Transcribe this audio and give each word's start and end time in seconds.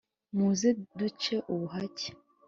muzeduce 0.35 1.33
ubuhake. 1.53 2.07